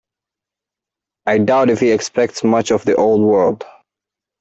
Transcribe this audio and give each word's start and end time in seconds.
I 1.27 1.37
doubt 1.37 1.69
if 1.69 1.79
he 1.79 1.91
expects 1.91 2.43
much 2.43 2.71
of 2.71 2.85
the 2.85 2.95
old 2.95 3.21
world. 3.21 3.63